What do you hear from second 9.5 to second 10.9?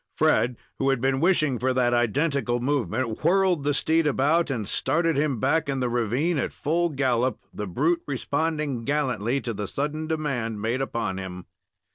the sudden demand made